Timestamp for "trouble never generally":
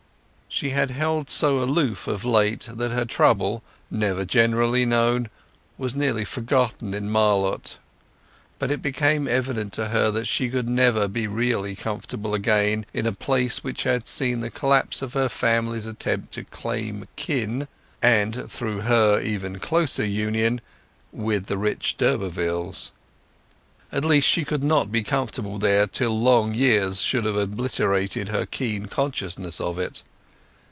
3.05-4.83